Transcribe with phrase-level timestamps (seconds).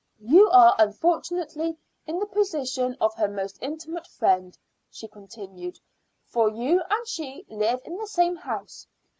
[0.17, 4.57] "You are unfortunately in the position of her most intimate friend,"
[4.89, 5.77] she continued,
[6.25, 8.87] "for you and she live in the same house.